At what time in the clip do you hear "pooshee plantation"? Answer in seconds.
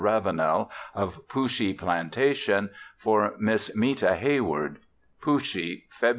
1.27-2.71